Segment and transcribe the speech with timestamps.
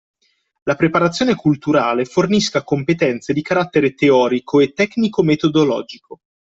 [0.63, 6.21] La preparazione culturale fornisca competenze di carattere teorico e tecnico-metodologico.